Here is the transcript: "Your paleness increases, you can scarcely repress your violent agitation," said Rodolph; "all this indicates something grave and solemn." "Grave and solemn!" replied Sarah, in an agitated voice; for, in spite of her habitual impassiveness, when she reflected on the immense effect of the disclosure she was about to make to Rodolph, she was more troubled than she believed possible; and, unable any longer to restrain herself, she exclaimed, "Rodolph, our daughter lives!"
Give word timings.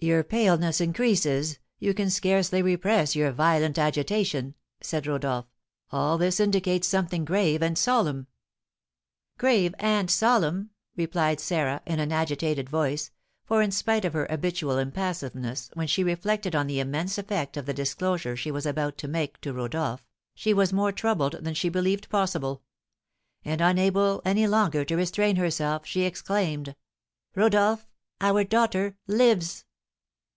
"Your 0.00 0.22
paleness 0.22 0.82
increases, 0.82 1.58
you 1.78 1.94
can 1.94 2.10
scarcely 2.10 2.60
repress 2.60 3.16
your 3.16 3.32
violent 3.32 3.78
agitation," 3.78 4.54
said 4.82 5.06
Rodolph; 5.06 5.46
"all 5.90 6.18
this 6.18 6.40
indicates 6.40 6.86
something 6.86 7.24
grave 7.24 7.62
and 7.62 7.78
solemn." 7.78 8.26
"Grave 9.38 9.74
and 9.78 10.10
solemn!" 10.10 10.68
replied 10.94 11.40
Sarah, 11.40 11.80
in 11.86 12.00
an 12.00 12.12
agitated 12.12 12.68
voice; 12.68 13.12
for, 13.46 13.62
in 13.62 13.70
spite 13.70 14.04
of 14.04 14.12
her 14.12 14.26
habitual 14.28 14.76
impassiveness, 14.76 15.70
when 15.72 15.86
she 15.86 16.04
reflected 16.04 16.54
on 16.54 16.66
the 16.66 16.80
immense 16.80 17.16
effect 17.16 17.56
of 17.56 17.64
the 17.64 17.72
disclosure 17.72 18.36
she 18.36 18.50
was 18.50 18.66
about 18.66 18.98
to 18.98 19.08
make 19.08 19.40
to 19.40 19.54
Rodolph, 19.54 20.06
she 20.34 20.52
was 20.52 20.70
more 20.70 20.92
troubled 20.92 21.36
than 21.40 21.54
she 21.54 21.70
believed 21.70 22.10
possible; 22.10 22.62
and, 23.42 23.62
unable 23.62 24.20
any 24.22 24.46
longer 24.46 24.84
to 24.84 24.96
restrain 24.96 25.36
herself, 25.36 25.86
she 25.86 26.02
exclaimed, 26.02 26.76
"Rodolph, 27.34 27.86
our 28.20 28.44
daughter 28.44 28.98
lives!" 29.06 29.64